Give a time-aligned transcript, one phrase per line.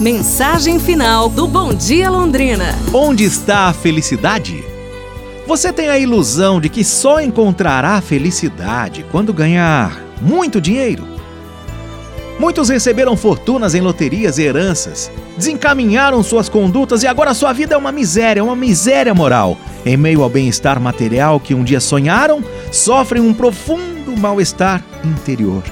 [0.00, 2.78] Mensagem final do Bom Dia Londrina.
[2.94, 4.64] Onde está a felicidade?
[5.44, 11.04] Você tem a ilusão de que só encontrará felicidade quando ganhar muito dinheiro?
[12.38, 17.78] Muitos receberam fortunas em loterias e heranças, desencaminharam suas condutas e agora sua vida é
[17.78, 19.58] uma miséria, uma miséria moral.
[19.84, 22.40] Em meio ao bem-estar material que um dia sonharam,
[22.70, 25.64] sofrem um profundo mal-estar interior.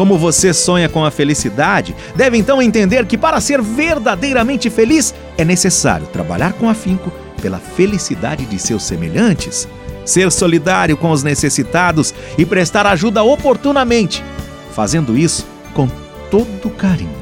[0.00, 5.44] Como você sonha com a felicidade, deve então entender que para ser verdadeiramente feliz é
[5.44, 7.12] necessário trabalhar com afinco
[7.42, 9.68] pela felicidade de seus semelhantes,
[10.02, 14.24] ser solidário com os necessitados e prestar ajuda oportunamente,
[14.72, 15.86] fazendo isso com
[16.30, 17.12] todo carinho.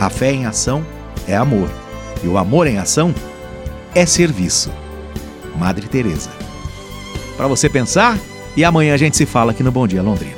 [0.00, 0.84] A fé em ação
[1.28, 1.70] é amor,
[2.24, 3.14] e o amor em ação
[3.94, 4.72] é serviço.
[5.56, 6.30] Madre Teresa.
[7.36, 8.18] Para você pensar,
[8.56, 10.37] e amanhã a gente se fala aqui no Bom Dia Londrina.